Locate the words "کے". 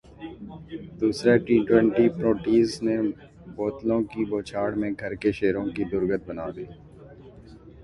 5.21-5.31